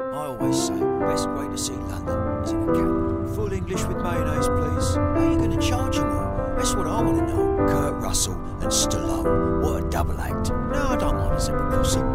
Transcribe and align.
I 0.00 0.26
always 0.26 0.56
say, 0.56 0.78
best 1.00 1.28
way 1.30 1.48
to 1.48 1.58
see 1.58 1.72
London 1.72 2.44
is 2.44 2.52
in 2.52 2.62
a 2.62 2.66
cab. 2.66 3.34
Full 3.34 3.52
English 3.52 3.82
with 3.82 3.96
mayonnaise, 3.96 4.46
please. 4.46 4.94
How 4.94 5.02
are 5.02 5.32
you 5.32 5.36
going 5.36 5.50
to 5.50 5.60
charge 5.60 5.96
them 5.96 6.08
all? 6.08 6.54
That's 6.54 6.72
what 6.76 6.86
I 6.86 7.02
want 7.02 7.18
to 7.18 7.26
know. 7.26 7.66
Kurt 7.68 8.00
Russell 8.00 8.34
and 8.34 8.70
Stallone. 8.70 9.60
What 9.60 9.82
a 9.82 9.90
double 9.90 10.20
act. 10.20 10.50
No, 10.50 10.86
I 10.90 10.96
don't 10.96 11.16
mind 11.16 11.34
a 11.34 11.40
zebra 11.40 11.68
crossing. 11.70 12.06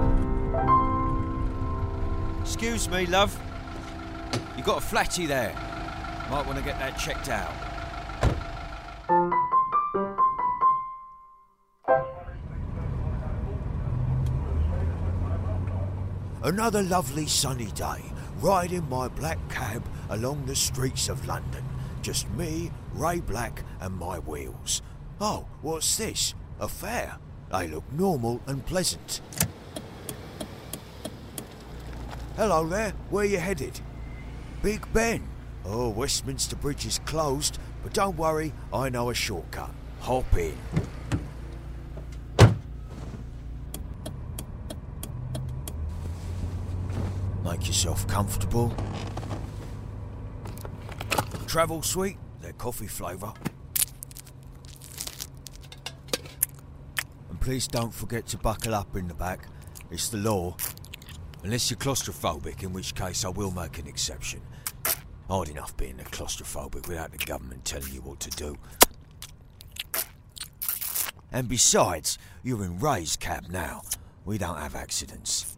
Excuse 2.41 2.89
me, 2.89 3.05
love. 3.05 3.37
You 4.55 4.63
got 4.63 4.77
a 4.77 4.81
flatty 4.81 5.25
there. 5.25 5.53
Might 6.31 6.45
want 6.45 6.57
to 6.57 6.63
get 6.63 6.79
that 6.79 6.97
checked 6.97 7.27
out. 7.27 7.51
Another 16.53 16.83
lovely 16.83 17.25
sunny 17.25 17.71
day, 17.71 18.03
riding 18.39 18.87
my 18.87 19.07
black 19.07 19.39
cab 19.49 19.83
along 20.11 20.45
the 20.45 20.55
streets 20.55 21.09
of 21.09 21.25
London. 21.25 21.65
Just 22.03 22.29
me, 22.29 22.69
Ray 22.93 23.21
Black, 23.21 23.63
and 23.81 23.95
my 23.95 24.19
wheels. 24.19 24.83
Oh, 25.19 25.47
what's 25.63 25.97
this? 25.97 26.35
A 26.59 26.67
fair? 26.67 27.17
They 27.51 27.67
look 27.69 27.91
normal 27.91 28.39
and 28.45 28.63
pleasant. 28.63 29.19
Hello 32.35 32.67
there, 32.67 32.93
where 33.09 33.25
you 33.25 33.39
headed? 33.39 33.79
Big 34.61 34.85
Ben. 34.93 35.27
Oh, 35.65 35.89
Westminster 35.89 36.55
Bridge 36.55 36.85
is 36.85 36.99
closed, 36.99 37.57
but 37.81 37.93
don't 37.93 38.15
worry, 38.15 38.53
I 38.71 38.89
know 38.89 39.09
a 39.09 39.15
shortcut. 39.15 39.71
Hop 40.01 40.37
in. 40.37 40.55
Make 47.63 47.69
yourself 47.69 48.05
comfortable. 48.09 48.75
Travel 51.47 51.81
sweet, 51.81 52.17
they're 52.41 52.51
coffee 52.51 52.87
flavour. 52.87 53.31
And 57.29 57.39
please 57.39 57.65
don't 57.65 57.93
forget 57.93 58.27
to 58.27 58.37
buckle 58.37 58.75
up 58.75 58.97
in 58.97 59.07
the 59.07 59.13
back. 59.13 59.47
It's 59.91 60.09
the 60.09 60.17
law. 60.17 60.57
Unless 61.43 61.71
you're 61.71 61.77
claustrophobic, 61.77 62.63
in 62.63 62.73
which 62.73 62.95
case 62.95 63.23
I 63.23 63.29
will 63.29 63.51
make 63.51 63.77
an 63.77 63.87
exception. 63.87 64.41
Hard 65.29 65.47
enough 65.47 65.77
being 65.77 65.97
a 66.01 66.03
claustrophobic 66.03 66.89
without 66.89 67.13
the 67.13 67.17
government 67.17 67.63
telling 67.63 67.93
you 67.93 68.01
what 68.01 68.19
to 68.19 68.29
do. 68.31 68.57
And 71.31 71.47
besides, 71.47 72.17
you're 72.43 72.65
in 72.65 72.77
Ray's 72.79 73.15
cab 73.15 73.47
now. 73.47 73.83
We 74.25 74.37
don't 74.37 74.57
have 74.57 74.75
accidents. 74.75 75.52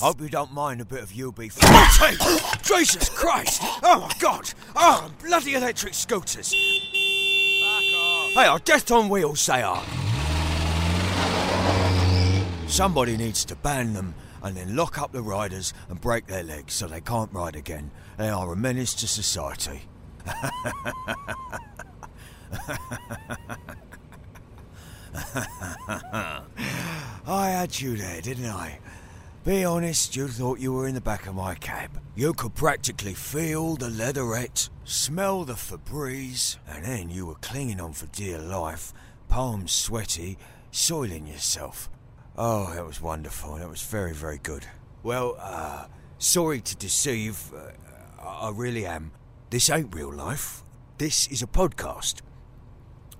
Hope 0.00 0.20
you 0.20 0.28
don't 0.28 0.52
mind 0.52 0.82
a 0.82 0.84
bit 0.84 1.02
of 1.02 1.10
UB40. 1.10 2.62
Jesus 2.62 3.08
Christ! 3.08 3.62
Oh 3.82 4.00
my 4.00 4.12
God! 4.20 4.52
Oh, 4.74 5.10
bloody 5.24 5.54
electric 5.54 5.94
scooters! 5.94 6.52
Fuck 6.52 7.94
off! 7.94 8.34
They 8.34 8.44
are 8.44 8.58
death 8.58 8.90
on 8.90 9.08
wheels, 9.08 9.46
they 9.46 9.62
are. 9.62 9.82
Somebody 12.68 13.16
needs 13.16 13.46
to 13.46 13.56
ban 13.56 13.94
them 13.94 14.14
and 14.42 14.54
then 14.54 14.76
lock 14.76 14.98
up 14.98 15.12
the 15.12 15.22
riders 15.22 15.72
and 15.88 15.98
break 15.98 16.26
their 16.26 16.42
legs 16.42 16.74
so 16.74 16.86
they 16.86 17.00
can't 17.00 17.32
ride 17.32 17.56
again. 17.56 17.90
They 18.18 18.28
are 18.28 18.52
a 18.52 18.56
menace 18.56 18.92
to 18.96 19.08
society. 19.08 19.80
I 27.26 27.48
had 27.48 27.80
you 27.80 27.96
there, 27.96 28.20
didn't 28.20 28.50
I? 28.50 28.78
Be 29.46 29.64
honest, 29.64 30.16
you 30.16 30.26
thought 30.26 30.58
you 30.58 30.72
were 30.72 30.88
in 30.88 30.96
the 30.96 31.00
back 31.00 31.28
of 31.28 31.36
my 31.36 31.54
cab. 31.54 32.00
You 32.16 32.32
could 32.32 32.56
practically 32.56 33.14
feel 33.14 33.76
the 33.76 33.88
leatherette, 33.88 34.68
smell 34.82 35.44
the 35.44 35.52
Febreze, 35.52 36.56
and 36.68 36.84
then 36.84 37.10
you 37.10 37.26
were 37.26 37.36
clinging 37.36 37.80
on 37.80 37.92
for 37.92 38.06
dear 38.06 38.40
life, 38.40 38.92
palms 39.28 39.70
sweaty, 39.70 40.36
soiling 40.72 41.28
yourself. 41.28 41.88
Oh, 42.36 42.74
that 42.74 42.84
was 42.84 43.00
wonderful. 43.00 43.54
That 43.54 43.68
was 43.68 43.82
very, 43.82 44.12
very 44.12 44.38
good. 44.38 44.66
Well, 45.04 45.36
uh, 45.38 45.86
sorry 46.18 46.60
to 46.62 46.74
deceive. 46.74 47.52
Uh, 47.54 47.70
I 48.28 48.50
really 48.52 48.84
am. 48.84 49.12
This 49.50 49.70
ain't 49.70 49.94
real 49.94 50.12
life. 50.12 50.64
This 50.98 51.28
is 51.28 51.40
a 51.40 51.46
podcast. 51.46 52.16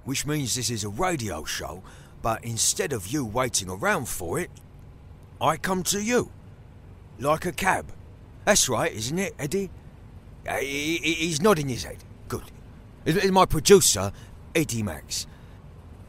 Which 0.03 0.27
means 0.27 0.56
this 0.56 0.71
is 0.71 0.83
a 0.83 0.89
radio 0.89 1.45
show, 1.45 1.84
but 2.21 2.45
instead 2.45 2.93
of 2.93 3.06
you 3.06 3.25
waiting 3.25 3.71
around 3.71 4.09
for 4.09 4.41
it, 4.41 4.51
I 5.41 5.57
come 5.57 5.83
to 5.85 6.03
you. 6.03 6.31
Like 7.19 7.47
a 7.47 7.53
cab. 7.53 7.93
That's 8.45 8.69
right, 8.69 8.93
isn't 8.93 9.19
it, 9.19 9.35
Eddie? 9.39 9.71
Uh, 10.49 10.57
he- 10.59 10.99
he- 10.99 11.15
he's 11.15 11.41
nodding 11.41 11.69
his 11.69 11.85
head. 11.85 12.05
Good. 12.29 12.51
It's 13.05 13.31
my 13.31 13.45
producer, 13.47 14.13
Eddie 14.55 14.83
Max. 14.83 15.27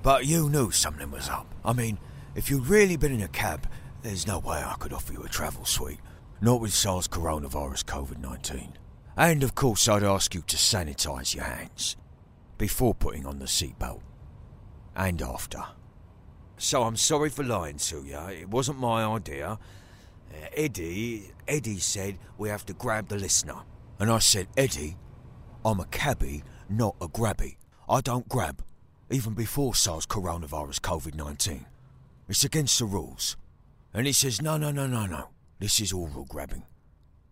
But 0.03 0.25
you 0.25 0.49
knew 0.49 0.71
something 0.71 1.11
was 1.11 1.29
up. 1.29 1.47
I 1.65 1.73
mean, 1.73 1.97
if 2.35 2.49
you'd 2.49 2.67
really 2.67 2.97
been 2.97 3.11
in 3.11 3.21
a 3.21 3.27
cab, 3.27 3.67
there's 4.03 4.27
no 4.27 4.39
way 4.39 4.57
I 4.63 4.75
could 4.79 4.93
offer 4.93 5.13
you 5.13 5.23
a 5.23 5.29
travel 5.29 5.65
sweet. 5.65 5.99
Not 6.39 6.61
with 6.61 6.73
SARS 6.73 7.07
coronavirus 7.07 7.83
COVID 7.85 8.19
19. 8.19 8.73
And 9.17 9.43
of 9.43 9.55
course, 9.55 9.87
I'd 9.89 10.03
ask 10.03 10.35
you 10.35 10.43
to 10.43 10.55
sanitise 10.57 11.33
your 11.33 11.45
hands 11.45 11.97
before 12.59 12.93
putting 12.93 13.25
on 13.25 13.39
the 13.39 13.45
seatbelt. 13.45 14.01
And 14.95 15.21
after. 15.21 15.63
So 16.57 16.83
I'm 16.83 16.95
sorry 16.95 17.29
for 17.29 17.43
lying 17.43 17.77
to 17.77 18.03
you. 18.03 18.17
It 18.29 18.49
wasn't 18.49 18.79
my 18.79 19.05
idea. 19.05 19.59
Uh, 20.31 20.47
Eddie, 20.55 21.31
Eddie 21.47 21.77
said 21.79 22.17
we 22.37 22.49
have 22.49 22.65
to 22.65 22.73
grab 22.73 23.09
the 23.09 23.15
listener. 23.15 23.61
And 23.99 24.09
I 24.09 24.19
said, 24.19 24.47
Eddie, 24.57 24.97
I'm 25.63 25.79
a 25.79 25.85
cabbie, 25.85 26.43
not 26.69 26.95
a 26.99 27.07
grabby. 27.07 27.57
I 27.87 28.01
don't 28.01 28.27
grab, 28.27 28.63
even 29.09 29.33
before 29.33 29.75
SARS 29.75 30.05
coronavirus 30.05 30.81
COVID 30.81 31.15
19. 31.15 31.65
It's 32.27 32.43
against 32.43 32.79
the 32.79 32.85
rules. 32.85 33.37
And 33.93 34.05
he 34.05 34.13
says, 34.13 34.41
no, 34.41 34.57
no, 34.57 34.71
no, 34.71 34.87
no, 34.87 35.05
no. 35.05 35.29
This 35.59 35.79
is 35.79 35.93
oral 35.93 36.25
grabbing. 36.25 36.63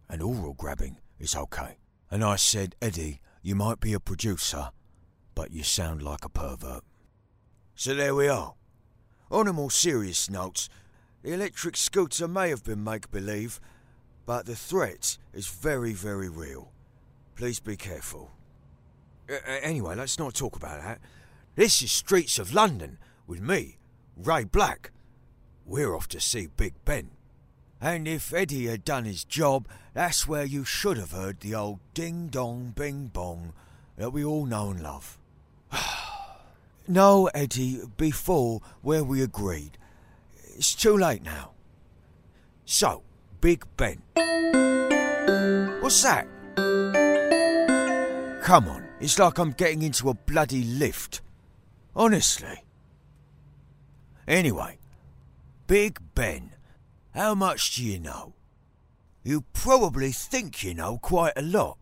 And 0.08 0.22
oral 0.22 0.54
grabbing 0.54 0.98
is 1.20 1.36
okay. 1.36 1.78
And 2.10 2.24
I 2.24 2.38
said, 2.38 2.76
Eddie, 2.82 3.22
you 3.42 3.56
might 3.56 3.80
be 3.80 3.94
a 3.94 4.00
producer, 4.00 4.70
but 5.34 5.52
you 5.52 5.64
sound 5.64 6.02
like 6.02 6.24
a 6.24 6.30
pervert. 6.30 6.84
So 7.76 7.94
there 7.94 8.16
we 8.16 8.28
are. 8.28 8.54
On 9.32 9.48
a 9.48 9.54
more 9.54 9.72
serious 9.72 10.30
note, 10.30 10.70
the 11.24 11.34
electric 11.34 11.76
scooter 11.76 12.28
may 12.28 12.50
have 12.50 12.64
been 12.64 12.84
make 12.84 13.10
believe, 13.10 13.60
but 14.26 14.46
the 14.46 14.56
threat 14.56 15.18
is 15.34 15.48
very, 15.48 15.94
very 15.94 16.30
real. 16.30 16.72
Please 17.36 17.60
be 17.60 17.76
careful. 17.76 18.32
Uh, 19.30 19.38
anyway, 19.62 19.96
let's 19.96 20.20
not 20.20 20.36
talk 20.36 20.56
about 20.56 20.82
that. 20.82 21.00
This 21.56 21.82
is 21.82 21.92
Streets 21.92 22.38
of 22.38 22.54
London 22.54 23.00
with 23.26 23.42
me, 23.42 23.78
Ray 24.16 24.44
Black. 24.44 24.92
We're 25.66 25.96
off 25.96 26.08
to 26.10 26.22
see 26.22 26.48
Big 26.48 26.74
Ben. 26.86 27.12
And 27.82 28.08
if 28.08 28.34
Eddie 28.34 28.68
had 28.68 28.86
done 28.86 29.06
his 29.06 29.24
job, 29.24 29.68
that's 29.94 30.28
where 30.28 30.46
you 30.46 30.64
should 30.64 30.98
have 30.98 31.12
heard 31.12 31.40
the 31.40 31.56
old 31.56 31.80
ding 31.94 32.28
dong 32.28 32.74
bing 32.76 33.08
bong 33.08 33.54
that 33.98 34.14
we 34.14 34.24
all 34.24 34.46
know 34.46 34.70
and 34.70 34.84
love. 34.84 35.18
No, 36.88 37.28
Eddie, 37.34 37.82
before 37.98 38.62
where 38.82 39.04
we 39.04 39.22
agreed. 39.22 39.78
It's 40.56 40.74
too 40.76 40.98
late 40.98 41.24
now. 41.24 41.52
So, 42.66 43.04
Big 43.42 43.66
Ben. 43.78 44.02
What's 45.82 46.02
that? 46.04 46.28
Come 48.44 48.68
on, 48.68 48.88
it's 49.00 49.18
like 49.20 49.38
I'm 49.38 49.52
getting 49.52 49.82
into 49.82 50.10
a 50.10 50.14
bloody 50.14 50.64
lift. 50.64 51.22
Honestly. 51.96 52.64
Anyway, 54.28 54.78
Big 55.68 56.00
Ben, 56.14 56.52
how 57.14 57.36
much 57.36 57.76
do 57.76 57.84
you 57.84 58.00
know? 58.00 58.34
You 59.24 59.42
probably 59.54 60.12
think 60.12 60.64
you 60.64 60.74
know 60.74 61.00
quite 61.00 61.34
a 61.36 61.42
lot. 61.42 61.78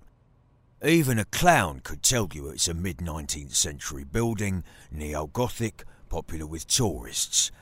Even 0.85 1.17
a 1.17 1.23
clown 1.23 1.79
could 1.79 2.03
tell 2.03 2.27
you 2.33 2.49
it's 2.49 2.67
a 2.67 2.73
mid 2.73 2.97
19th 2.97 3.55
century 3.55 4.03
building, 4.03 4.65
neo 4.91 5.27
Gothic, 5.27 5.85
popular 6.09 6.45
with 6.45 6.67
tourists. 6.67 7.53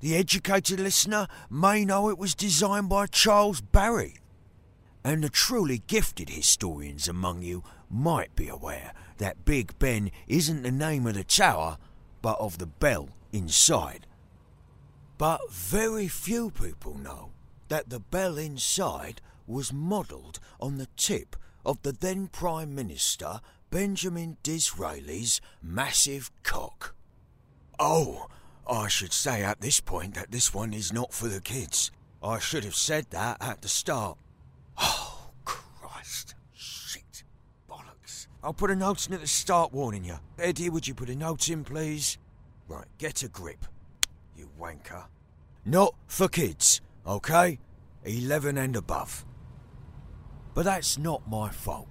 The 0.00 0.16
educated 0.16 0.80
listener 0.80 1.28
may 1.50 1.84
know 1.84 2.08
it 2.08 2.16
was 2.16 2.34
designed 2.34 2.88
by 2.88 3.04
Charles 3.06 3.60
Barry. 3.60 4.16
And 5.04 5.22
the 5.22 5.28
truly 5.28 5.82
gifted 5.86 6.30
historians 6.30 7.06
among 7.06 7.42
you 7.42 7.64
might 7.90 8.34
be 8.34 8.48
aware 8.48 8.94
that 9.18 9.44
Big 9.44 9.78
Ben 9.78 10.10
isn't 10.26 10.62
the 10.62 10.70
name 10.70 11.06
of 11.06 11.16
the 11.16 11.24
tower, 11.24 11.76
but 12.22 12.38
of 12.40 12.56
the 12.56 12.66
bell 12.66 13.10
inside. 13.30 14.06
But 15.18 15.50
very 15.50 16.08
few 16.08 16.50
people 16.50 16.96
know 16.96 17.32
that 17.68 17.90
the 17.90 18.00
bell 18.00 18.38
inside 18.38 19.20
was 19.46 19.70
modelled 19.70 20.40
on 20.58 20.78
the 20.78 20.88
tip 20.96 21.36
of 21.64 21.82
the 21.82 21.92
then 21.92 22.28
Prime 22.28 22.74
Minister 22.74 23.40
Benjamin 23.70 24.36
Disraeli's 24.42 25.40
massive 25.62 26.30
cock. 26.42 26.94
Oh, 27.78 28.28
I 28.70 28.88
should 28.88 29.12
say 29.12 29.42
at 29.42 29.60
this 29.60 29.80
point 29.80 30.14
that 30.14 30.30
this 30.30 30.54
one 30.54 30.72
is 30.72 30.92
not 30.92 31.12
for 31.12 31.28
the 31.28 31.40
kids. 31.40 31.90
I 32.22 32.38
should 32.38 32.64
have 32.64 32.76
said 32.76 33.06
that 33.10 33.36
at 33.40 33.62
the 33.62 33.68
start. 33.68 34.16
Oh, 34.78 35.30
Christ. 35.44 36.34
Shit. 36.52 37.24
Bollocks. 37.68 38.28
I'll 38.42 38.54
put 38.54 38.70
a 38.70 38.76
note 38.76 39.06
in 39.06 39.14
at 39.14 39.20
the 39.20 39.26
start 39.26 39.72
warning 39.72 40.04
you. 40.04 40.18
Eddie, 40.38 40.70
would 40.70 40.86
you 40.86 40.94
put 40.94 41.10
a 41.10 41.16
note 41.16 41.48
in, 41.48 41.64
please? 41.64 42.16
Right, 42.68 42.86
get 42.98 43.22
a 43.22 43.28
grip. 43.28 43.64
You 44.36 44.48
wanker. 44.58 45.04
Not 45.64 45.94
for 46.06 46.28
kids, 46.28 46.80
okay? 47.06 47.58
11 48.04 48.56
and 48.56 48.76
above. 48.76 49.24
But 50.54 50.64
that's 50.64 50.96
not 50.98 51.28
my 51.28 51.50
fault. 51.50 51.88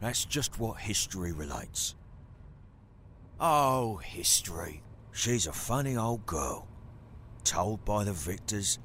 That's 0.00 0.24
just 0.24 0.60
what 0.60 0.78
history 0.78 1.32
relates. 1.32 1.96
Oh, 3.40 3.96
history. 3.96 4.82
She's 5.12 5.48
a 5.48 5.52
funny 5.52 5.96
old 5.96 6.24
girl. 6.24 6.68
Told 7.42 7.84
by 7.84 8.04
the 8.04 8.12
victors 8.12 8.78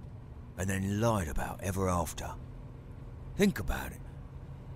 and 0.58 0.70
then 0.70 1.00
lied 1.00 1.28
about 1.28 1.60
ever 1.64 1.88
after. 1.88 2.32
Think 3.38 3.60
about 3.60 3.92
it. 3.92 4.00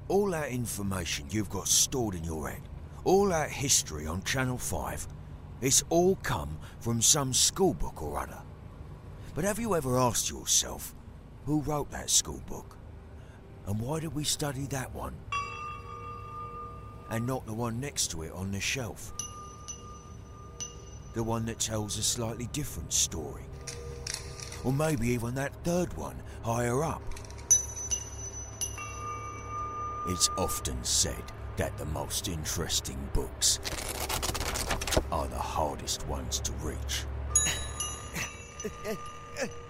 All 0.07 0.27
that 0.31 0.49
information 0.49 1.27
you've 1.29 1.49
got 1.49 1.67
stored 1.67 2.15
in 2.15 2.23
your 2.23 2.49
head, 2.49 2.61
all 3.03 3.27
that 3.29 3.51
history 3.51 4.07
on 4.07 4.23
Channel 4.23 4.57
5, 4.57 5.07
it's 5.61 5.83
all 5.89 6.15
come 6.23 6.57
from 6.79 7.01
some 7.01 7.31
schoolbook 7.31 8.01
or 8.01 8.19
other. 8.19 8.41
But 9.35 9.43
have 9.43 9.59
you 9.59 9.75
ever 9.75 9.97
asked 9.97 10.29
yourself 10.29 10.95
who 11.45 11.61
wrote 11.61 11.91
that 11.91 12.07
schoolbook? 12.07 12.76
And 13.67 13.79
why 13.81 13.99
did 13.99 14.15
we 14.15 14.23
study 14.23 14.65
that 14.67 14.95
one? 14.95 15.13
And 17.09 17.27
not 17.27 17.45
the 17.45 17.53
one 17.53 17.81
next 17.81 18.11
to 18.11 18.23
it 18.23 18.31
on 18.31 18.51
the 18.51 18.61
shelf? 18.61 19.11
The 21.13 21.23
one 21.23 21.45
that 21.47 21.59
tells 21.59 21.97
a 21.97 22.03
slightly 22.03 22.47
different 22.53 22.93
story. 22.93 23.43
Or 24.63 24.71
maybe 24.71 25.09
even 25.09 25.35
that 25.35 25.53
third 25.65 25.95
one 25.97 26.15
higher 26.43 26.81
up. 26.81 27.01
It's 30.07 30.29
often 30.37 30.81
said 30.83 31.23
that 31.57 31.77
the 31.77 31.85
most 31.85 32.29
interesting 32.29 32.97
books 33.13 33.59
are 35.11 35.27
the 35.27 35.35
hardest 35.35 36.07
ones 36.07 36.39
to 36.39 36.53
reach. 36.53 37.03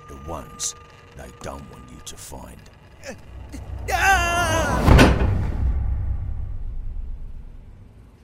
the 0.08 0.20
ones 0.28 0.76
they 1.16 1.30
don't 1.42 1.68
want 1.72 1.84
you 1.90 2.00
to 2.06 2.16
find. 2.16 2.62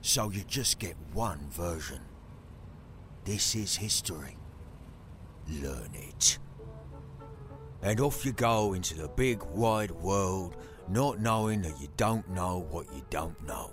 So 0.01 0.29
you 0.29 0.43
just 0.47 0.77
get 0.77 0.95
one 1.13 1.39
version. 1.49 2.01
This 3.25 3.55
is 3.55 3.75
history. 3.75 4.37
Learn 5.49 5.89
it. 5.93 6.37
And 7.81 7.99
off 7.99 8.23
you 8.23 8.31
go 8.31 8.73
into 8.73 8.93
the 8.95 9.07
big 9.07 9.41
wide 9.43 9.91
world, 9.91 10.55
not 10.87 11.19
knowing 11.19 11.63
that 11.63 11.81
you 11.81 11.87
don't 11.97 12.29
know 12.29 12.67
what 12.69 12.85
you 12.93 13.03
don't 13.09 13.41
know. 13.47 13.71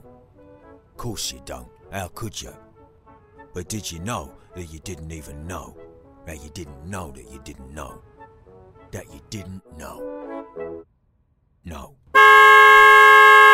Of 0.65 0.97
Course 0.97 1.31
you 1.33 1.43
don't. 1.45 1.69
How 1.93 2.09
could 2.09 2.41
you? 2.41 2.57
But 3.53 3.69
did 3.69 3.93
you 3.93 3.99
know 3.99 4.33
that 4.55 4.73
you 4.73 4.79
didn't 4.79 5.13
even 5.13 5.47
know? 5.47 5.77
That 6.27 6.43
you 6.43 6.51
didn't 6.51 6.87
know 6.87 7.11
that 7.11 7.31
you 7.31 7.41
didn't 7.45 7.75
know? 7.75 8.01
That 8.93 9.13
you 9.13 9.21
didn't 9.29 9.63
know? 9.77 10.20
No. 11.65 11.97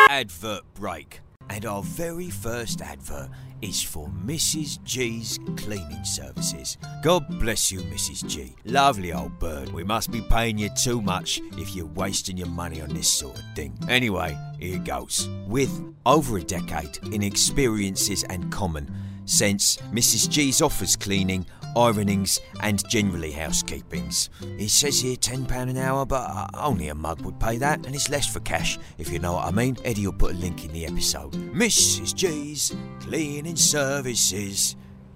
Advert 0.09 0.63
break. 0.73 1.19
And 1.49 1.65
our 1.65 1.81
very 1.81 2.29
first 2.29 2.81
advert 2.81 3.29
is 3.61 3.81
for 3.81 4.07
Mrs. 4.09 4.81
G's 4.83 5.39
cleaning 5.55 6.03
services. 6.03 6.77
God 7.03 7.25
bless 7.39 7.71
you, 7.71 7.79
Mrs. 7.81 8.27
G. 8.27 8.55
Lovely 8.65 9.13
old 9.13 9.39
bird. 9.39 9.71
We 9.73 9.83
must 9.83 10.11
be 10.11 10.21
paying 10.21 10.57
you 10.57 10.69
too 10.69 11.01
much 11.01 11.39
if 11.53 11.75
you're 11.75 11.85
wasting 11.85 12.37
your 12.37 12.47
money 12.47 12.81
on 12.81 12.89
this 12.89 13.09
sort 13.09 13.37
of 13.37 13.43
thing. 13.55 13.77
Anyway, 13.89 14.37
here 14.59 14.79
goes. 14.79 15.29
With 15.47 15.71
over 16.05 16.37
a 16.37 16.43
decade 16.43 16.97
in 17.13 17.23
experiences 17.23 18.23
and 18.25 18.51
common 18.51 18.93
sense, 19.25 19.77
Mrs. 19.91 20.29
G's 20.29 20.61
offers 20.61 20.95
cleaning 20.95 21.45
ironings, 21.77 22.39
and 22.61 22.87
generally 22.89 23.31
housekeepings. 23.31 24.29
It 24.59 24.69
says 24.69 24.99
here 24.99 25.15
£10 25.15 25.49
an 25.69 25.77
hour, 25.77 26.05
but 26.05 26.29
uh, 26.29 26.47
only 26.55 26.87
a 26.87 26.95
mug 26.95 27.21
would 27.21 27.39
pay 27.39 27.57
that, 27.57 27.85
and 27.85 27.93
it's 27.93 28.09
less 28.09 28.27
for 28.27 28.39
cash, 28.39 28.79
if 28.97 29.11
you 29.11 29.19
know 29.19 29.33
what 29.33 29.45
I 29.45 29.51
mean. 29.51 29.77
Eddie 29.85 30.07
will 30.07 30.13
put 30.13 30.33
a 30.33 30.37
link 30.37 30.65
in 30.65 30.71
the 30.71 30.85
episode. 30.85 31.33
Mrs. 31.33 32.15
G's 32.15 32.75
Cleaning 32.99 33.55
Services. 33.55 34.75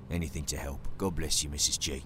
Anything 0.10 0.46
to 0.46 0.58
help. 0.58 0.88
God 0.98 1.16
bless 1.16 1.44
you, 1.44 1.50
Mrs. 1.50 1.80
G. 1.80 2.04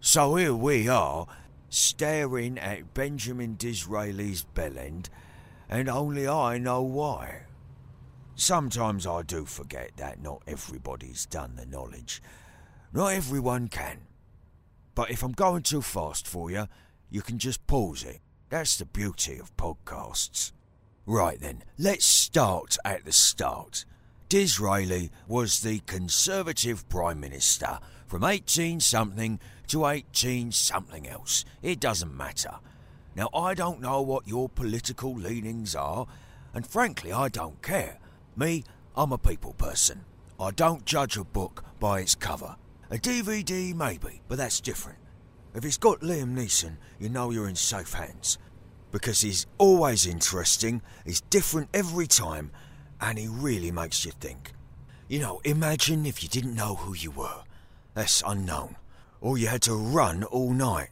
So 0.00 0.36
here 0.36 0.54
we 0.54 0.88
are, 0.88 1.26
staring 1.68 2.58
at 2.58 2.94
Benjamin 2.94 3.56
Disraeli's 3.56 4.46
bellend, 4.54 5.08
and 5.68 5.88
only 5.88 6.28
I 6.28 6.58
know 6.58 6.82
why. 6.82 7.42
Sometimes 8.38 9.06
I 9.06 9.22
do 9.22 9.46
forget 9.46 9.92
that 9.96 10.22
not 10.22 10.42
everybody's 10.46 11.24
done 11.24 11.56
the 11.56 11.64
knowledge. 11.64 12.22
Not 12.92 13.14
everyone 13.14 13.68
can. 13.68 14.00
But 14.94 15.10
if 15.10 15.22
I'm 15.22 15.32
going 15.32 15.62
too 15.62 15.80
fast 15.80 16.28
for 16.28 16.50
you, 16.50 16.68
you 17.10 17.22
can 17.22 17.38
just 17.38 17.66
pause 17.66 18.04
it. 18.04 18.20
That's 18.50 18.76
the 18.76 18.84
beauty 18.84 19.38
of 19.38 19.56
podcasts. 19.56 20.52
Right 21.06 21.40
then, 21.40 21.64
let's 21.78 22.04
start 22.04 22.76
at 22.84 23.06
the 23.06 23.12
start. 23.12 23.86
Disraeli 24.28 25.10
was 25.26 25.60
the 25.60 25.78
Conservative 25.86 26.86
Prime 26.90 27.18
Minister 27.18 27.78
from 28.06 28.22
18 28.22 28.80
something 28.80 29.40
to 29.68 29.86
18 29.86 30.52
something 30.52 31.08
else. 31.08 31.46
It 31.62 31.80
doesn't 31.80 32.14
matter. 32.14 32.56
Now, 33.14 33.30
I 33.32 33.54
don't 33.54 33.80
know 33.80 34.02
what 34.02 34.28
your 34.28 34.50
political 34.50 35.14
leanings 35.14 35.74
are, 35.74 36.06
and 36.52 36.66
frankly, 36.66 37.12
I 37.12 37.28
don't 37.28 37.62
care. 37.62 37.98
Me, 38.38 38.62
I'm 38.94 39.12
a 39.12 39.18
people 39.18 39.54
person. 39.54 40.04
I 40.38 40.50
don't 40.50 40.84
judge 40.84 41.16
a 41.16 41.24
book 41.24 41.64
by 41.80 42.00
its 42.00 42.14
cover. 42.14 42.56
A 42.90 42.96
DVD, 42.98 43.74
maybe, 43.74 44.20
but 44.28 44.36
that's 44.36 44.60
different. 44.60 44.98
If 45.54 45.64
it's 45.64 45.78
got 45.78 46.00
Liam 46.00 46.36
Neeson, 46.36 46.76
you 46.98 47.08
know 47.08 47.30
you're 47.30 47.48
in 47.48 47.56
safe 47.56 47.94
hands. 47.94 48.36
Because 48.92 49.22
he's 49.22 49.46
always 49.56 50.06
interesting, 50.06 50.82
he's 51.06 51.22
different 51.22 51.70
every 51.72 52.06
time, 52.06 52.50
and 53.00 53.18
he 53.18 53.26
really 53.26 53.70
makes 53.70 54.04
you 54.04 54.12
think. 54.12 54.52
You 55.08 55.20
know, 55.20 55.40
imagine 55.44 56.04
if 56.04 56.22
you 56.22 56.28
didn't 56.28 56.54
know 56.54 56.74
who 56.74 56.92
you 56.92 57.12
were. 57.12 57.42
That's 57.94 58.22
unknown. 58.26 58.76
Or 59.22 59.38
you 59.38 59.46
had 59.46 59.62
to 59.62 59.74
run 59.74 60.24
all 60.24 60.52
night. 60.52 60.90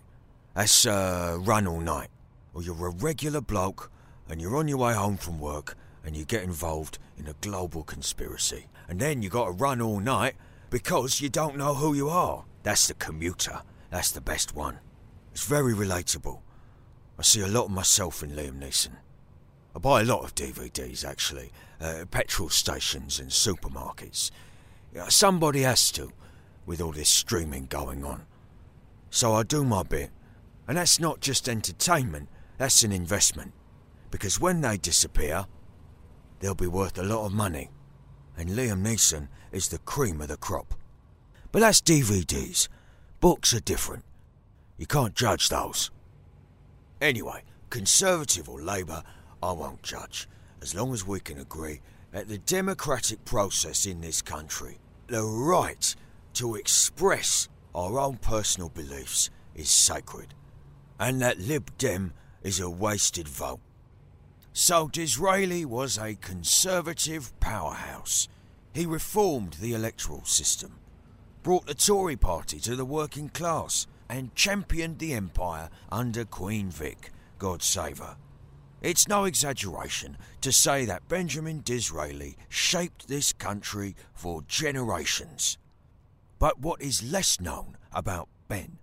That's, 0.55 0.87
uh, 0.87 1.37
run 1.41 1.67
all 1.67 1.81
night. 1.81 2.08
Or 2.55 2.63
you're 2.63 2.86
a 2.86 2.91
regular 2.91 3.43
bloke, 3.43 3.91
and 4.31 4.41
you're 4.41 4.56
on 4.56 4.67
your 4.67 4.79
way 4.79 4.94
home 4.94 5.19
from 5.19 5.39
work, 5.39 5.77
and 6.03 6.17
you 6.17 6.24
get 6.24 6.43
involved 6.43 6.98
in 7.19 7.27
a 7.27 7.35
global 7.41 7.83
conspiracy. 7.83 8.67
And 8.89 9.01
then 9.01 9.23
you 9.23 9.29
got 9.29 9.47
to 9.47 9.53
run 9.53 9.81
all 9.81 10.01
night 10.01 10.35
because 10.71 11.21
you 11.21 11.29
don't 11.29 11.56
know 11.56 11.75
who 11.75 11.94
you 11.94 12.09
are. 12.09 12.44
That's 12.63 12.89
the 12.89 12.94
commuter. 12.94 13.63
That's 13.91 14.11
the 14.11 14.21
best 14.21 14.55
one. 14.55 14.79
It's 15.33 15.47
very 15.47 15.75
relatable. 15.75 16.41
I 17.19 17.23
see 17.23 17.41
a 17.41 17.47
lot 17.47 17.67
of 17.67 17.71
myself 17.71 18.23
in 18.23 18.31
Liam 18.31 18.59
Neeson. 18.59 18.97
I 19.75 19.79
buy 19.79 20.03
a 20.03 20.05
lot 20.05 20.23
of 20.25 20.35
DVDs, 20.35 21.05
actually, 21.05 21.53
uh, 21.81 22.05
petrol 22.11 22.49
stations 22.49 23.19
and 23.19 23.31
supermarkets. 23.31 24.31
Somebody 25.09 25.63
has 25.63 25.91
to, 25.93 26.13
with 26.67 26.81
all 26.81 26.93
this 26.93 27.09
streaming 27.09 27.67
going 27.67 28.05
on. 28.05 28.27
So 29.11 29.33
I 29.35 29.43
do 29.43 29.65
my 29.65 29.83
bit. 29.83 30.11
And 30.67 30.77
that's 30.77 30.99
not 30.99 31.21
just 31.21 31.49
entertainment, 31.49 32.29
that's 32.56 32.85
an 32.85 32.93
investment. 32.93 33.53
Because 34.11 34.41
when 34.41 34.61
they 34.61 34.77
disappear, 34.77 35.47
they'll 36.44 36.55
be 36.55 36.67
worth 36.67 36.98
a 36.98 37.03
lot 37.03 37.24
of 37.24 37.32
money. 37.32 37.70
And 38.36 38.51
Liam 38.51 38.82
Neeson 38.82 39.29
is 39.51 39.69
the 39.69 39.79
cream 39.79 40.20
of 40.20 40.29
the 40.29 40.36
crop. 40.36 40.74
But 41.51 41.60
that's 41.60 41.81
DVDs. 41.81 42.69
Books 43.19 43.55
are 43.55 43.60
different. 43.60 44.05
You 44.77 44.84
can't 44.86 45.15
judge 45.15 45.48
those. 45.48 45.91
Anyway, 47.01 47.44
Conservative 47.70 48.51
or 48.51 48.60
Labour, 48.60 49.03
I 49.43 49.53
won't 49.53 49.82
judge, 49.82 50.29
as 50.60 50.74
long 50.74 50.93
as 50.93 51.06
we 51.06 51.19
can 51.19 51.39
agree 51.39 51.81
that 52.13 52.29
the 52.29 52.36
democratic 52.36 53.24
process 53.24 53.86
in 53.86 54.03
this 54.03 54.20
country, 54.20 54.77
the 55.06 55.22
right 55.22 55.96
to 56.34 56.56
express 56.56 57.48
our 57.74 57.98
own 57.98 58.19
personal 58.19 58.69
beliefs, 58.69 59.31
is 59.55 59.70
sacred, 59.70 60.34
and 61.01 61.22
that 61.22 61.39
Lib 61.39 61.70
Dem 61.79 62.13
is 62.43 62.60
a 62.60 62.69
wasted 62.69 63.29
vote. 63.29 63.60
So 64.56 64.87
Disraeli 64.87 65.65
was 65.65 65.99
a 65.99 66.15
conservative 66.15 67.39
powerhouse. 67.41 68.29
He 68.73 68.87
reformed 68.87 69.55
the 69.55 69.75
electoral 69.75 70.25
system, 70.25 70.77
brought 71.43 71.67
the 71.67 71.75
Tory 71.75 72.15
party 72.15 72.61
to 72.61 72.77
the 72.77 72.84
working 72.84 73.31
class, 73.31 73.89
and 74.08 74.32
championed 74.37 75.01
the 75.01 75.13
empire 75.13 75.70
under 75.91 76.25
Queen 76.25 76.70
Vic, 76.70 77.11
God 77.37 77.65
save 77.65 77.99
her. 77.99 78.17
It's 78.81 79.08
no 79.08 79.25
exaggeration 79.25 80.17
to 80.43 80.53
say 80.53 80.84
that 80.84 81.08
Benjamin 81.08 81.61
Disraeli 81.65 82.37
shaped 82.49 83.08
this 83.08 83.32
country 83.32 83.96
for 84.13 84.43
generations. 84.46 85.58
But 86.39 86.61
what 86.61 86.81
is 86.81 87.03
less 87.03 87.41
known 87.41 87.77
about 87.93 88.29
Ben, 88.46 88.79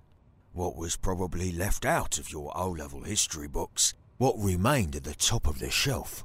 what 0.52 0.76
was 0.76 0.98
probably 0.98 1.54
left 1.54 1.86
out 1.86 2.18
of 2.20 2.30
your 2.30 2.52
O 2.58 2.72
level 2.72 3.04
history 3.04 3.48
books, 3.48 3.94
what 4.22 4.36
remained 4.38 4.96
at 4.96 5.04
the 5.04 5.16
top 5.16 5.48
of 5.48 5.58
the 5.58 5.72
shelf 5.72 6.24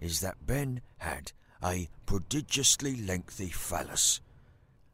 is 0.00 0.20
that 0.20 0.46
Ben 0.46 0.80
had 0.96 1.32
a 1.62 1.86
prodigiously 2.06 2.96
lengthy 2.96 3.50
phallus. 3.50 4.22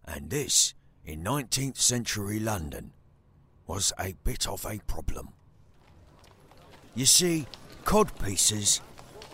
And 0.05 0.29
this, 0.29 0.75
in 1.05 1.23
19th 1.23 1.77
century 1.77 2.41
London, 2.41 2.91
was 3.69 3.93
a 3.97 4.17
bit 4.25 4.49
of 4.49 4.67
a 4.67 4.81
problem. 4.89 5.29
You 6.97 7.07
see, 7.07 7.47
cod 7.85 8.11
pieces, 8.19 8.81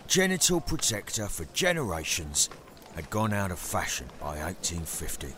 genital 0.05 0.61
protector 0.61 1.27
for 1.27 1.45
generations, 1.45 2.47
had 2.93 3.09
gone 3.09 3.33
out 3.33 3.49
of 3.49 3.57
fashion 3.57 4.05
by 4.19 4.37
1850. 4.37 5.33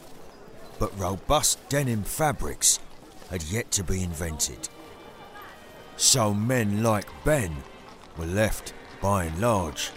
But 0.77 0.99
robust 0.99 1.69
denim 1.69 2.03
fabrics 2.03 2.81
had 3.29 3.43
yet 3.43 3.71
to 3.71 3.83
be 3.85 4.03
invented. 4.03 4.67
So 5.97 6.33
men 6.33 6.83
like 6.83 7.05
Ben 7.23 7.55
were 8.17 8.25
left, 8.25 8.73
by 9.01 9.25
and 9.25 9.39
large, 9.39 9.91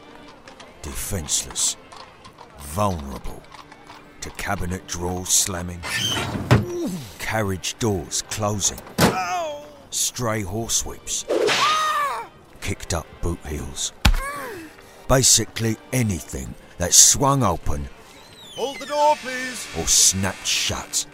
defenceless, 0.83 1.76
vulnerable 2.59 3.43
to 4.21 4.31
cabinet 4.31 4.87
drawers 4.87 5.28
slamming, 5.28 5.81
carriage 7.19 7.76
doors 7.78 8.23
closing, 8.31 8.78
stray 9.90 10.43
horsewhips, 10.43 11.25
kicked 12.61 12.95
up 12.95 13.07
boot 13.21 13.45
heels. 13.47 13.93
Basically 15.09 15.76
anything 15.93 16.55
that 16.78 16.93
swung 16.95 17.43
open 17.43 17.88
Hold 18.57 18.78
the 18.78 18.87
door, 18.87 19.17
please. 19.17 19.67
or 19.78 19.87
snapped 19.87 20.47
shut. 20.47 21.07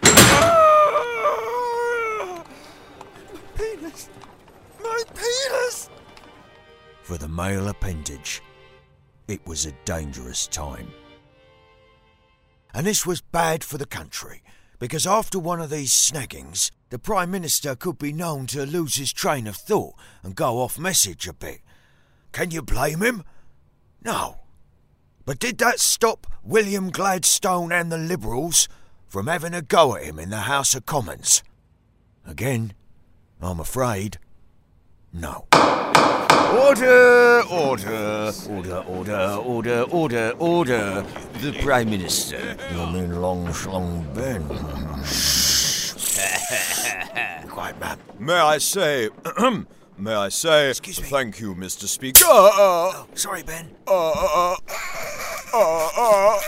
For 7.05 7.19
the 7.19 7.27
male 7.27 7.67
appendage, 7.67 8.41
it 9.27 9.45
was 9.45 9.67
a 9.67 9.77
dangerous 9.85 10.47
time. 10.47 10.87
And 12.73 12.87
this 12.87 13.05
was 13.05 13.21
bad 13.21 13.63
for 13.63 13.77
the 13.77 13.85
country, 13.85 14.41
because 14.79 15.05
after 15.05 15.37
one 15.37 15.61
of 15.61 15.69
these 15.69 15.91
snaggings, 15.91 16.71
the 16.89 16.97
Prime 16.97 17.29
Minister 17.29 17.75
could 17.75 17.99
be 17.99 18.11
known 18.11 18.47
to 18.47 18.65
lose 18.65 18.95
his 18.95 19.13
train 19.13 19.45
of 19.45 19.55
thought 19.55 19.93
and 20.23 20.35
go 20.35 20.57
off 20.57 20.79
message 20.79 21.27
a 21.27 21.33
bit. 21.33 21.61
Can 22.31 22.49
you 22.49 22.63
blame 22.63 23.03
him? 23.03 23.23
No. 24.03 24.39
But 25.25 25.37
did 25.37 25.59
that 25.59 25.79
stop 25.79 26.25
William 26.43 26.89
Gladstone 26.89 27.71
and 27.71 27.91
the 27.91 27.99
Liberals 27.99 28.67
from 29.07 29.27
having 29.27 29.53
a 29.53 29.61
go 29.61 29.95
at 29.95 30.05
him 30.05 30.17
in 30.17 30.31
the 30.31 30.37
House 30.37 30.73
of 30.73 30.87
Commons? 30.87 31.43
Again, 32.25 32.73
I'm 33.39 33.59
afraid, 33.59 34.17
no. 35.13 35.45
Order, 36.53 37.41
order, 37.49 38.31
order, 38.49 38.77
order, 38.87 39.39
order, 39.43 39.81
order, 39.89 40.31
order. 40.37 41.03
The 41.41 41.53
Prime 41.63 41.89
Minister. 41.89 42.55
You 42.71 42.85
mean 42.87 43.19
long 43.19 43.47
schlong 43.47 44.05
Ben? 44.13 44.43
Quiet, 47.49 47.79
man. 47.79 47.97
May 48.19 48.33
I 48.35 48.59
say, 48.59 49.09
may 49.97 50.13
I 50.13 50.29
say, 50.29 50.69
Excuse 50.69 51.01
me. 51.01 51.07
thank 51.07 51.39
you, 51.39 51.55
Mr. 51.55 51.87
Speaker. 51.87 52.23
Uh, 52.25 52.51
Oh, 52.57 53.07
sorry, 53.15 53.41
Ben. 53.41 53.71
uh, 53.87 54.11
uh, 54.11 54.55
uh, 54.55 54.57
uh, 55.53 55.89
uh, 55.97 56.39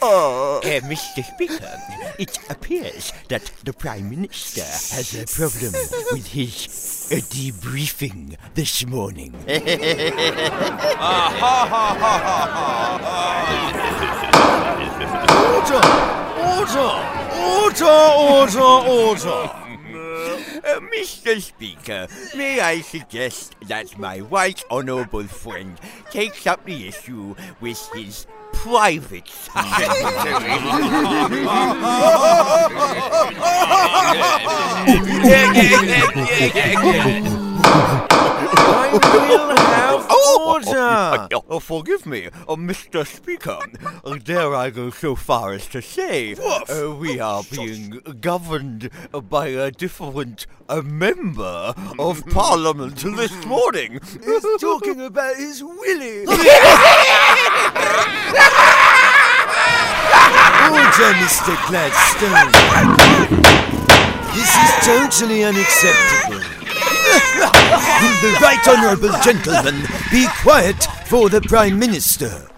Uh, 0.00 0.60
Mr. 0.62 1.24
Speaker, 1.24 1.76
it 2.18 2.38
appears 2.50 3.12
that 3.28 3.50
the 3.64 3.72
Prime 3.72 4.08
Minister 4.08 4.60
has 4.62 5.14
a 5.14 5.26
problem 5.26 5.72
with 6.12 6.26
his 6.28 7.10
uh, 7.10 7.16
debriefing 7.16 8.36
this 8.54 8.86
morning. 8.86 9.34
Order! 15.48 15.82
Order! 16.38 16.90
Order! 17.34 17.84
Order! 18.28 18.60
Order! 18.88 19.68
Uh, 20.64 20.80
Mr. 20.94 21.40
Speaker, 21.40 22.06
may 22.36 22.60
I 22.60 22.80
suggest 22.82 23.56
that 23.66 23.98
my 23.98 24.20
right 24.20 24.62
honourable 24.70 25.24
friend 25.24 25.78
takes 26.10 26.46
up 26.46 26.64
the 26.64 26.86
issue 26.88 27.34
with 27.60 27.78
his 27.94 28.26
private 28.62 29.28
secretary? 29.28 30.58
I 38.70 38.92
will 38.92 39.56
have 39.56 39.87
order! 40.40 41.28
Oh, 41.50 41.60
forgive 41.60 42.04
me, 42.04 42.26
uh, 42.26 42.56
Mr. 42.56 43.06
Speaker. 43.06 43.58
Uh, 44.04 44.16
dare 44.16 44.54
I 44.54 44.70
go 44.70 44.90
so 44.90 45.14
far 45.14 45.52
as 45.52 45.66
to 45.68 45.80
say 45.80 46.34
uh, 46.34 46.94
we 46.94 47.18
are 47.20 47.42
being 47.50 48.00
governed 48.20 48.90
by 49.30 49.46
a 49.48 49.70
different 49.70 50.46
uh, 50.68 50.82
member 50.82 51.74
of 51.98 52.26
Parliament 52.26 52.96
this 52.96 53.44
morning. 53.46 54.00
He's 54.24 54.60
talking 54.60 55.00
about 55.00 55.36
his 55.36 55.62
willy. 55.64 56.26
Order, 60.68 61.12
Mr. 61.22 61.56
Gladstone. 61.68 62.52
This 64.34 64.54
is 64.54 64.70
totally 64.86 65.44
unacceptable. 65.44 66.57
The 67.08 68.38
right 68.42 68.68
honourable 68.68 69.16
gentleman 69.22 69.82
be 70.10 70.26
quiet 70.42 70.82
for 71.06 71.28
the 71.28 71.40
Prime 71.40 71.78
Minister? 71.78 72.48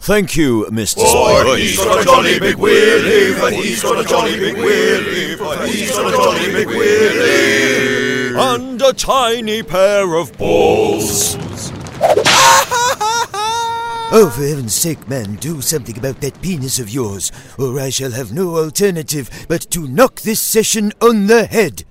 Thank 0.00 0.36
you, 0.36 0.66
Mr. 0.70 0.96
For 0.96 1.56
he's 1.56 1.76
got 1.76 2.00
a 2.00 2.04
jolly 2.04 2.40
big 2.40 2.56
wheelie, 2.56 3.52
he's 3.52 3.82
got 3.82 4.04
a 4.04 4.08
jolly 4.08 4.38
big 4.38 4.56
wheelie, 4.56 5.66
he's 5.68 5.90
got 5.90 6.12
a 6.12 6.16
jolly 6.16 6.52
big 6.52 6.68
wheelie. 6.68 8.54
And 8.54 8.80
a 8.80 8.92
tiny 8.92 9.62
pair 9.62 10.14
of 10.14 10.36
balls. 10.38 11.36
Oh, 14.12 14.28
for 14.28 14.42
heaven's 14.42 14.74
sake, 14.74 15.08
man, 15.08 15.36
do 15.36 15.60
something 15.60 15.96
about 15.96 16.20
that 16.20 16.42
penis 16.42 16.80
of 16.80 16.90
yours, 16.90 17.30
or 17.56 17.78
I 17.78 17.90
shall 17.90 18.10
have 18.10 18.32
no 18.32 18.56
alternative 18.56 19.30
but 19.46 19.70
to 19.70 19.86
knock 19.86 20.22
this 20.22 20.40
session 20.40 20.92
on 21.00 21.28
the 21.28 21.46
head. 21.46 21.84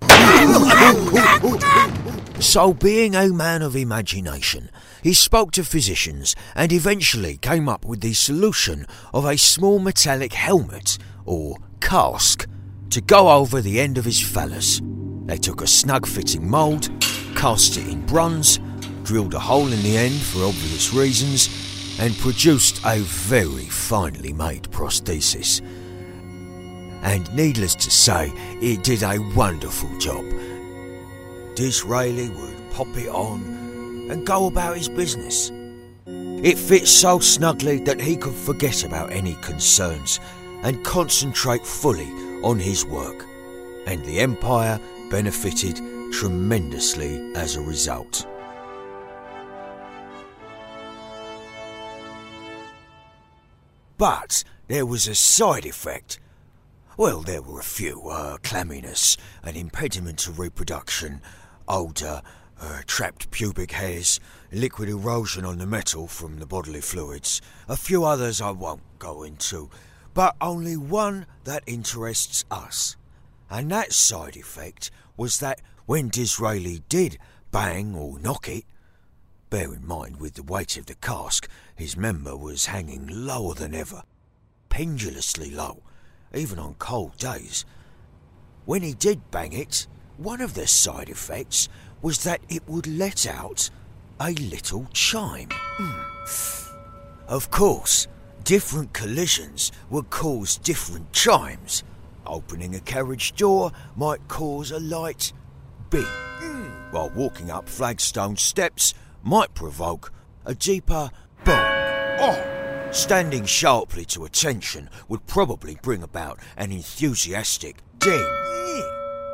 so, 2.41 2.73
being 2.73 3.15
a 3.15 3.29
man 3.29 3.61
of 3.61 3.77
imagination, 3.77 4.69
he 5.01 5.13
spoke 5.13 5.53
to 5.53 5.63
physicians 5.63 6.35
and 6.55 6.73
eventually 6.73 7.37
came 7.37 7.69
up 7.69 7.85
with 7.85 8.01
the 8.01 8.11
solution 8.11 8.85
of 9.13 9.23
a 9.23 9.37
small 9.37 9.79
metallic 9.79 10.33
helmet, 10.33 10.97
or 11.23 11.55
casque, 11.79 12.45
to 12.89 12.99
go 12.99 13.29
over 13.29 13.61
the 13.61 13.79
end 13.79 13.97
of 13.97 14.03
his 14.03 14.19
phallus. 14.19 14.81
They 15.23 15.37
took 15.37 15.61
a 15.61 15.67
snug 15.67 16.05
fitting 16.05 16.49
mould, 16.49 16.89
cast 17.37 17.77
it 17.77 17.87
in 17.87 18.05
bronze, 18.05 18.59
drilled 19.03 19.35
a 19.35 19.39
hole 19.39 19.71
in 19.71 19.81
the 19.83 19.95
end 19.95 20.19
for 20.19 20.43
obvious 20.43 20.93
reasons, 20.93 21.68
and 21.99 22.17
produced 22.17 22.79
a 22.85 22.99
very 22.99 23.65
finely 23.65 24.31
made 24.31 24.63
prosthesis. 24.63 25.61
And 27.03 27.33
needless 27.35 27.75
to 27.75 27.91
say, 27.91 28.31
it 28.61 28.83
did 28.83 29.03
a 29.03 29.19
wonderful 29.35 29.95
job. 29.99 30.25
Disraeli 31.55 32.29
would 32.29 32.71
pop 32.71 32.87
it 32.95 33.09
on 33.09 33.41
and 34.09 34.25
go 34.25 34.47
about 34.47 34.77
his 34.77 34.87
business. 34.87 35.51
It 36.41 36.57
fit 36.57 36.87
so 36.87 37.19
snugly 37.19 37.79
that 37.79 37.99
he 37.99 38.15
could 38.15 38.33
forget 38.33 38.85
about 38.85 39.11
any 39.11 39.35
concerns 39.35 40.21
and 40.63 40.83
concentrate 40.85 41.65
fully 41.65 42.09
on 42.43 42.59
his 42.59 42.85
work. 42.85 43.25
And 43.87 44.03
the 44.05 44.21
Empire 44.21 44.79
benefited 45.09 45.81
tremendously 46.13 47.33
as 47.35 47.57
a 47.57 47.61
result. 47.61 48.25
But 53.99 54.45
there 54.69 54.85
was 54.85 55.09
a 55.09 55.13
side 55.13 55.65
effect. 55.65 56.21
Well, 56.95 57.19
there 57.19 57.41
were 57.41 57.59
a 57.59 57.63
few 57.63 58.07
uh, 58.07 58.37
clamminess, 58.37 59.17
an 59.43 59.57
impediment 59.57 60.19
to 60.19 60.31
reproduction, 60.31 61.21
odour, 61.67 62.21
uh, 62.61 62.81
trapped 62.87 63.29
pubic 63.29 63.73
hairs, 63.73 64.21
liquid 64.53 64.87
erosion 64.87 65.43
on 65.43 65.57
the 65.57 65.65
metal 65.65 66.07
from 66.07 66.39
the 66.39 66.45
bodily 66.45 66.79
fluids. 66.79 67.41
A 67.67 67.75
few 67.75 68.05
others 68.05 68.39
I 68.39 68.51
won't 68.51 68.83
go 68.99 69.23
into, 69.23 69.69
but 70.13 70.33
only 70.39 70.77
one 70.77 71.25
that 71.43 71.63
interests 71.67 72.45
us. 72.49 72.95
And 73.49 73.69
that 73.71 73.91
side 73.91 74.37
effect 74.37 74.91
was 75.17 75.39
that 75.39 75.59
when 75.87 76.07
Disraeli 76.07 76.83
did 76.87 77.17
bang 77.51 77.95
or 77.95 78.17
knock 78.17 78.47
it, 78.47 78.63
bear 79.49 79.73
in 79.73 79.85
mind 79.85 80.19
with 80.19 80.35
the 80.35 80.43
weight 80.43 80.77
of 80.77 80.85
the 80.85 80.95
casque, 80.95 81.49
his 81.75 81.97
member 81.97 82.35
was 82.35 82.67
hanging 82.67 83.07
lower 83.07 83.53
than 83.55 83.73
ever, 83.73 84.03
pendulously 84.69 85.49
low, 85.49 85.81
even 86.33 86.59
on 86.59 86.75
cold 86.75 87.17
days. 87.17 87.65
when 88.65 88.83
he 88.83 88.93
did 88.93 89.31
bang 89.31 89.51
it, 89.53 89.87
one 90.17 90.41
of 90.41 90.53
the 90.53 90.67
side 90.67 91.09
effects 91.09 91.67
was 92.03 92.23
that 92.23 92.41
it 92.49 92.61
would 92.67 92.85
let 92.85 93.25
out 93.25 93.69
a 94.19 94.31
little 94.33 94.85
chime. 94.93 95.49
Hmm. 95.51 96.69
Of 97.27 97.49
course, 97.49 98.07
different 98.43 98.93
collisions 98.93 99.71
would 99.89 100.09
cause 100.09 100.57
different 100.57 101.11
chimes. 101.13 101.83
Opening 102.27 102.75
a 102.75 102.79
carriage 102.79 103.33
door 103.33 103.71
might 103.95 104.27
cause 104.27 104.71
a 104.71 104.79
light 104.79 105.33
beep, 105.89 106.05
while 106.91 107.09
walking 107.15 107.49
up 107.49 107.67
flagstone 107.67 108.37
steps 108.37 108.93
might 109.23 109.53
provoke 109.53 110.11
a 110.45 110.55
deeper 110.55 111.09
bong. 111.43 111.65
Oh. 112.19 112.55
Standing 112.91 113.45
sharply 113.45 114.03
to 114.05 114.25
attention 114.25 114.89
would 115.07 115.27
probably 115.27 115.77
bring 115.83 116.01
about 116.01 116.39
an 116.57 116.71
enthusiastic 116.71 117.77
ding, 117.99 118.27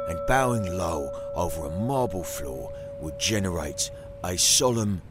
and 0.09 0.19
bowing 0.27 0.65
low 0.77 1.09
over 1.35 1.67
a 1.67 1.79
marble 1.79 2.23
floor 2.23 2.73
would 2.99 3.17
generate 3.17 3.89
a 4.25 4.37
solemn 4.37 5.01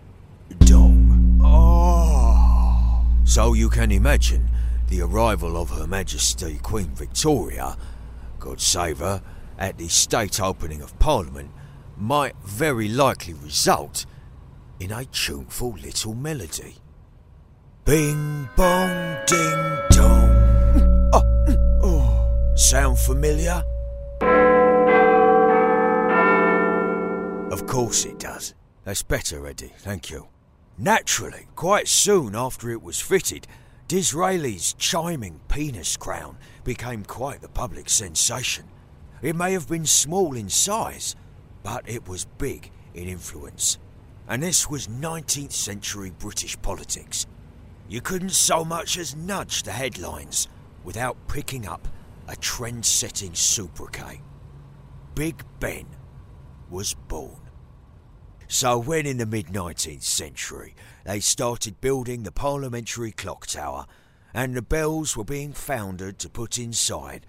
dong. 0.60 1.40
Oh. 1.42 3.06
So 3.24 3.54
you 3.54 3.70
can 3.70 3.90
imagine 3.90 4.50
the 4.88 5.00
arrival 5.00 5.56
of 5.56 5.70
Her 5.70 5.86
Majesty 5.86 6.58
Queen 6.62 6.90
Victoria, 6.94 7.78
God 8.38 8.60
save 8.60 8.98
her, 8.98 9.22
at 9.58 9.78
the 9.78 9.88
state 9.88 10.38
opening 10.38 10.82
of 10.82 10.98
Parliament 10.98 11.50
might 11.96 12.36
very 12.44 12.88
likely 12.88 13.32
result 13.34 14.04
in 14.80 14.92
a 14.92 15.04
tuneful 15.06 15.72
little 15.82 16.14
melody. 16.14 16.76
Bing 17.84 18.48
bong 18.56 19.16
ding 19.26 19.78
dong. 19.90 21.10
Oh, 21.12 21.80
oh. 21.82 22.54
Sound 22.56 22.98
familiar? 22.98 23.62
Of 27.52 27.66
course 27.66 28.04
it 28.04 28.18
does. 28.18 28.54
That's 28.84 29.02
better, 29.02 29.46
Eddie, 29.46 29.72
thank 29.78 30.10
you. 30.10 30.28
Naturally, 30.76 31.46
quite 31.54 31.86
soon 31.86 32.34
after 32.34 32.70
it 32.70 32.82
was 32.82 33.00
fitted, 33.00 33.46
Disraeli's 33.86 34.74
chiming 34.74 35.40
penis 35.48 35.96
crown 35.96 36.36
became 36.64 37.04
quite 37.04 37.42
the 37.42 37.48
public 37.48 37.88
sensation. 37.88 38.64
It 39.22 39.36
may 39.36 39.52
have 39.52 39.68
been 39.68 39.86
small 39.86 40.34
in 40.34 40.48
size, 40.48 41.14
but 41.62 41.88
it 41.88 42.08
was 42.08 42.24
big 42.24 42.70
in 42.94 43.08
influence. 43.08 43.78
And 44.26 44.42
this 44.42 44.70
was 44.70 44.88
19th 44.88 45.52
century 45.52 46.10
British 46.18 46.60
politics. 46.62 47.26
You 47.88 48.00
couldn't 48.00 48.30
so 48.30 48.64
much 48.64 48.96
as 48.96 49.14
nudge 49.14 49.62
the 49.62 49.72
headlines 49.72 50.48
without 50.82 51.28
picking 51.28 51.66
up 51.66 51.86
a 52.26 52.36
trend 52.36 52.86
setting 52.86 53.34
sobriquet. 53.34 54.22
Big 55.14 55.44
Ben 55.60 55.86
was 56.70 56.94
born. 56.94 57.40
So, 58.48 58.78
when 58.78 59.06
in 59.06 59.18
the 59.18 59.26
mid 59.26 59.46
19th 59.46 60.02
century 60.02 60.74
they 61.04 61.20
started 61.20 61.80
building 61.80 62.22
the 62.22 62.32
parliamentary 62.32 63.12
clock 63.12 63.46
tower 63.46 63.86
and 64.32 64.54
the 64.54 64.62
bells 64.62 65.16
were 65.16 65.24
being 65.24 65.52
founded 65.52 66.18
to 66.20 66.28
put 66.28 66.58
inside, 66.58 67.26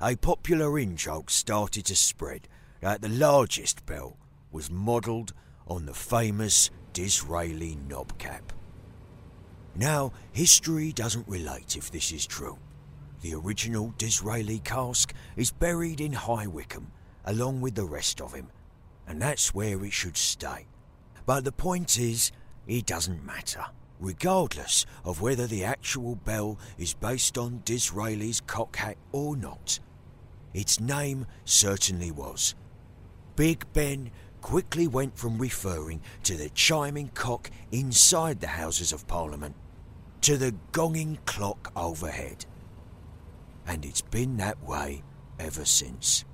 a 0.00 0.16
popular 0.16 0.78
in 0.78 0.96
joke 0.96 1.30
started 1.30 1.84
to 1.86 1.96
spread 1.96 2.48
that 2.80 3.00
the 3.00 3.08
largest 3.08 3.86
bell 3.86 4.18
was 4.50 4.70
modelled 4.70 5.32
on 5.66 5.86
the 5.86 5.94
famous 5.94 6.70
Disraeli 6.92 7.76
knobcap. 7.88 8.42
Now, 9.74 10.12
history 10.32 10.92
doesn't 10.92 11.28
relate 11.28 11.76
if 11.76 11.90
this 11.90 12.12
is 12.12 12.26
true. 12.26 12.58
The 13.20 13.34
original 13.34 13.92
Disraeli 13.98 14.60
casque 14.60 15.12
is 15.36 15.50
buried 15.50 16.00
in 16.00 16.12
High 16.12 16.46
Wycombe, 16.46 16.92
along 17.24 17.60
with 17.60 17.74
the 17.74 17.84
rest 17.84 18.20
of 18.20 18.32
him, 18.32 18.48
and 19.06 19.20
that's 19.20 19.54
where 19.54 19.84
it 19.84 19.92
should 19.92 20.16
stay. 20.16 20.66
But 21.26 21.44
the 21.44 21.52
point 21.52 21.98
is, 21.98 22.32
it 22.66 22.86
doesn't 22.86 23.24
matter, 23.24 23.64
regardless 24.00 24.86
of 25.04 25.20
whether 25.20 25.46
the 25.46 25.64
actual 25.64 26.14
bell 26.16 26.58
is 26.78 26.94
based 26.94 27.36
on 27.36 27.62
Disraeli's 27.64 28.40
cock 28.40 28.76
hat 28.76 28.96
or 29.12 29.36
not. 29.36 29.78
Its 30.54 30.80
name 30.80 31.26
certainly 31.44 32.10
was. 32.10 32.54
Big 33.34 33.70
Ben 33.74 34.10
quickly 34.46 34.86
went 34.86 35.18
from 35.18 35.36
referring 35.38 36.00
to 36.22 36.36
the 36.36 36.48
chiming 36.50 37.10
cock 37.14 37.50
inside 37.72 38.40
the 38.40 38.46
Houses 38.46 38.92
of 38.92 39.04
Parliament 39.08 39.56
to 40.20 40.36
the 40.36 40.54
gonging 40.70 41.18
clock 41.26 41.72
overhead. 41.74 42.46
And 43.66 43.84
it's 43.84 44.02
been 44.02 44.36
that 44.36 44.62
way 44.62 45.02
ever 45.40 45.64
since. 45.64 46.24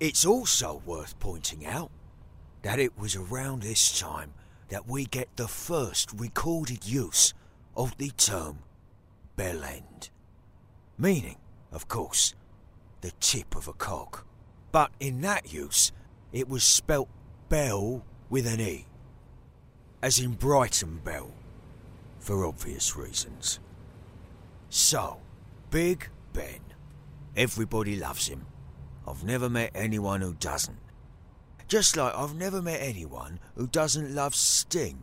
It's 0.00 0.24
also 0.24 0.80
worth 0.86 1.18
pointing 1.18 1.66
out 1.66 1.90
that 2.62 2.78
it 2.78 2.98
was 2.98 3.16
around 3.16 3.60
this 3.60 4.00
time 4.00 4.32
that 4.70 4.88
we 4.88 5.04
get 5.04 5.28
the 5.36 5.48
first 5.48 6.10
recorded 6.16 6.86
use 6.86 7.34
of 7.76 7.98
the 7.98 8.08
term 8.16 8.60
bell 9.36 9.62
end. 9.62 10.08
Meaning, 10.96 11.36
of 11.70 11.86
course, 11.86 12.34
the 13.02 13.12
tip 13.20 13.54
of 13.56 13.68
a 13.68 13.74
cock. 13.74 14.24
But 14.72 14.90
in 15.00 15.20
that 15.20 15.52
use, 15.52 15.92
it 16.32 16.48
was 16.48 16.64
spelt 16.64 17.08
bell 17.48 18.04
with 18.28 18.46
an 18.46 18.60
E, 18.60 18.86
as 20.02 20.18
in 20.18 20.32
Brighton 20.32 21.00
Belle 21.04 21.32
for 22.18 22.44
obvious 22.44 22.96
reasons. 22.96 23.60
So, 24.68 25.18
Big 25.70 26.08
Ben. 26.32 26.60
Everybody 27.36 27.96
loves 27.96 28.26
him. 28.28 28.46
I've 29.06 29.24
never 29.24 29.48
met 29.48 29.70
anyone 29.74 30.22
who 30.22 30.34
doesn't. 30.34 30.78
Just 31.68 31.96
like 31.96 32.14
I've 32.14 32.34
never 32.34 32.62
met 32.62 32.80
anyone 32.80 33.40
who 33.54 33.66
doesn't 33.66 34.14
love 34.14 34.34
Sting. 34.34 35.02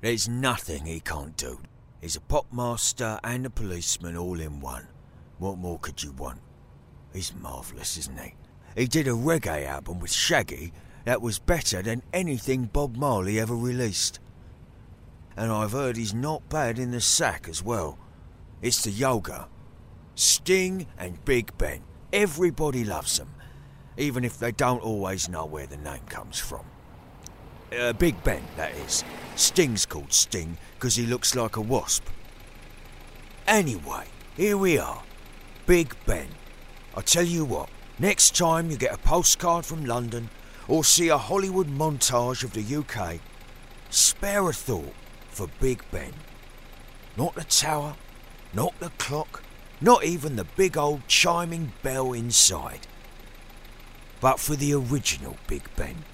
There's 0.00 0.28
nothing 0.28 0.86
he 0.86 1.00
can't 1.00 1.36
do. 1.36 1.60
He's 2.00 2.16
a 2.16 2.20
pop 2.20 2.52
master 2.52 3.18
and 3.24 3.46
a 3.46 3.50
policeman 3.50 4.16
all 4.16 4.40
in 4.40 4.60
one. 4.60 4.88
What 5.38 5.58
more 5.58 5.78
could 5.78 6.02
you 6.02 6.12
want? 6.12 6.40
He's 7.12 7.34
marvellous, 7.34 7.96
isn't 7.98 8.20
he? 8.20 8.34
He 8.76 8.86
did 8.86 9.08
a 9.08 9.12
reggae 9.12 9.66
album 9.66 10.00
with 10.00 10.12
Shaggy 10.12 10.72
that 11.04 11.22
was 11.22 11.38
better 11.38 11.82
than 11.82 12.02
anything 12.12 12.64
Bob 12.64 12.96
Marley 12.96 13.40
ever 13.40 13.56
released 13.56 14.20
and 15.38 15.52
I've 15.52 15.70
heard 15.70 15.96
he's 15.96 16.12
not 16.12 16.48
bad 16.48 16.80
in 16.80 16.90
the 16.90 17.00
sack 17.00 17.46
as 17.48 17.62
well. 17.62 17.96
It's 18.60 18.82
the 18.82 18.90
yoga. 18.90 19.46
Sting 20.16 20.88
and 20.98 21.24
Big 21.24 21.56
Ben. 21.56 21.80
Everybody 22.12 22.84
loves 22.84 23.18
them, 23.18 23.28
even 23.96 24.24
if 24.24 24.36
they 24.36 24.50
don't 24.50 24.82
always 24.82 25.28
know 25.28 25.46
where 25.46 25.68
the 25.68 25.76
name 25.76 26.02
comes 26.08 26.40
from. 26.40 26.64
Uh, 27.78 27.92
Big 27.92 28.20
Ben, 28.24 28.42
that 28.56 28.74
is. 28.74 29.04
Sting's 29.36 29.86
called 29.86 30.12
Sting 30.12 30.58
because 30.74 30.96
he 30.96 31.06
looks 31.06 31.36
like 31.36 31.54
a 31.54 31.60
wasp. 31.60 32.06
Anyway, 33.46 34.06
here 34.36 34.58
we 34.58 34.76
are. 34.76 35.04
Big 35.66 35.94
Ben. 36.04 36.26
I 36.96 37.00
tell 37.02 37.24
you 37.24 37.44
what, 37.44 37.68
next 37.98 38.36
time 38.36 38.70
you 38.70 38.76
get 38.76 38.94
a 38.94 38.98
postcard 38.98 39.64
from 39.64 39.84
London 39.84 40.30
or 40.66 40.84
see 40.84 41.08
a 41.08 41.18
Hollywood 41.18 41.68
montage 41.68 42.44
of 42.44 42.52
the 42.52 42.76
UK, 42.76 43.20
spare 43.90 44.48
a 44.48 44.52
thought 44.52 44.94
for 45.28 45.48
Big 45.60 45.82
Ben. 45.90 46.12
Not 47.16 47.34
the 47.34 47.44
tower, 47.44 47.96
not 48.52 48.78
the 48.78 48.90
clock, 48.98 49.42
not 49.80 50.04
even 50.04 50.36
the 50.36 50.44
big 50.44 50.76
old 50.76 51.06
chiming 51.08 51.72
bell 51.82 52.12
inside. 52.12 52.86
But 54.20 54.40
for 54.40 54.56
the 54.56 54.74
original 54.74 55.36
Big 55.46 55.64
Ben. 55.76 56.04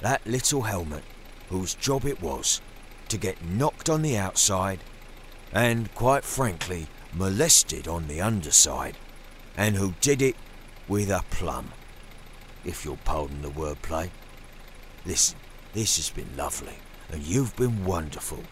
That 0.00 0.26
little 0.26 0.62
helmet 0.62 1.04
whose 1.48 1.74
job 1.74 2.04
it 2.04 2.20
was 2.20 2.60
to 3.08 3.16
get 3.16 3.44
knocked 3.44 3.88
on 3.88 4.02
the 4.02 4.16
outside 4.16 4.80
and, 5.52 5.94
quite 5.94 6.24
frankly, 6.24 6.88
molested 7.12 7.86
on 7.86 8.08
the 8.08 8.20
underside, 8.20 8.96
and 9.56 9.76
who 9.76 9.94
did 10.00 10.20
it 10.20 10.36
with 10.88 11.10
a 11.10 11.24
plum, 11.30 11.72
if 12.64 12.84
you'll 12.84 12.98
pardon 13.04 13.42
the 13.42 13.50
wordplay. 13.50 14.10
Listen, 15.04 15.38
this 15.72 15.96
has 15.96 16.10
been 16.10 16.36
lovely 16.36 16.78
and 17.12 17.22
you've 17.22 17.54
been 17.56 17.84
wonderful. 17.84 18.42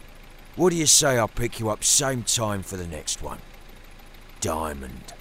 What 0.55 0.69
do 0.69 0.77
you 0.77 0.85
say 0.85 1.17
I'll 1.17 1.27
pick 1.27 1.59
you 1.59 1.69
up 1.69 1.83
same 1.83 2.23
time 2.23 2.63
for 2.63 2.77
the 2.77 2.87
next 2.87 3.21
one? 3.21 3.39
Diamond. 4.39 5.13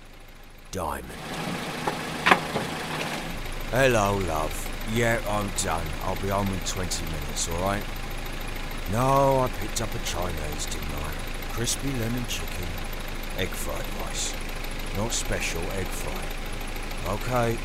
Diamond. 0.71 1.11
Hello, 3.71 4.19
love. 4.29 4.71
Yeah, 4.93 5.21
I'm 5.29 5.51
done. 5.63 5.87
I'll 6.05 6.21
be 6.21 6.29
home 6.29 6.49
in 6.49 6.61
20 6.61 7.05
minutes, 7.05 7.49
alright? 7.49 7.83
No, 8.93 9.41
I 9.41 9.49
picked 9.61 9.81
up 9.81 9.93
a 9.95 9.99
Chinese, 10.05 10.67
didn't 10.67 10.95
I? 10.95 11.53
Crispy 11.53 11.91
lemon 11.93 12.25
chicken, 12.27 12.69
egg 13.39 13.49
fried 13.49 13.85
rice. 14.03 14.35
Not 14.97 15.13
special, 15.13 15.63
egg 15.73 15.87
fried. 15.87 16.44
Okay. 17.07 17.59